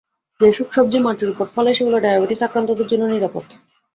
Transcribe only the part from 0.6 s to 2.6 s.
সবজি মাটির ওপরে ফলে সেগুলো ডায়াবেটিস